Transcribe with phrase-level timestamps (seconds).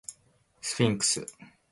[0.61, 1.23] スフィンクス